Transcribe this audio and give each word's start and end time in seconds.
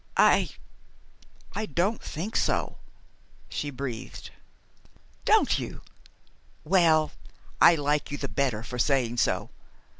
"I 0.17 0.49
I 1.53 1.67
don't 1.67 2.01
think 2.01 2.35
so," 2.35 2.79
she 3.49 3.69
breathed. 3.69 4.31
"Don't 5.25 5.59
you? 5.59 5.81
Well, 6.63 7.11
I 7.61 7.75
like 7.75 8.09
you 8.09 8.17
the 8.17 8.27
better 8.27 8.63
for 8.63 8.79
saying 8.79 9.17
so. 9.17 9.51